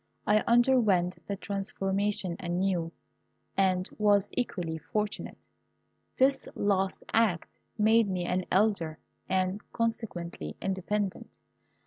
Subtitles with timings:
[0.25, 2.91] I underwent the transformation anew,
[3.55, 5.37] and was equally fortunate.
[6.17, 8.97] This last act made me an Elder,
[9.29, 11.37] and, consequently, independent.